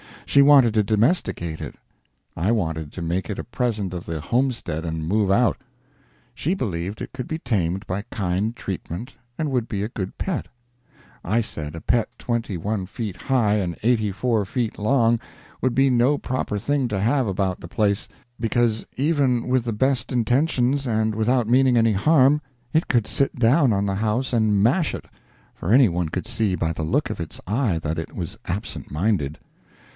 [0.25, 1.75] She wanted to domesticate it,
[2.37, 5.57] I wanted to make it a present of the homestead and move out.
[6.33, 10.47] She believed it could be tamed by kind treatment and would be a good pet;
[11.23, 15.19] I said a pet twenty one feet high and eighty four feet long
[15.61, 18.07] would be no proper thing to have about the place,
[18.39, 22.41] because, even with the best intentions and without meaning any harm,
[22.73, 25.05] it could sit down on the house and mash it,
[25.53, 28.89] for any one could see by the look of its eye that it was absent
[28.89, 29.37] minded.